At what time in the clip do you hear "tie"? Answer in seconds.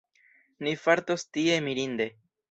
1.37-1.59